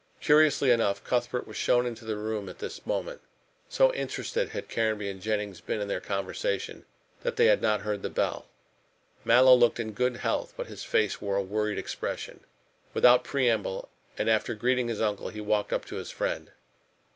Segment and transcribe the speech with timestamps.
[0.19, 3.21] Curiously enough, Cuthbert was shown into the room at this moment.
[3.69, 6.85] So interested had Caranby and Jennings been in their conversation
[7.21, 8.47] that they had not heard the bell.
[9.23, 12.39] Mallow looked in good health, but his face wore a worried expression.
[12.95, 16.49] Without preamble, and after greeting his uncle, he walked up to his friend.